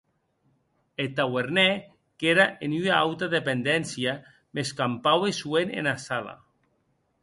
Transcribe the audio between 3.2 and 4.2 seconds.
dependéncia,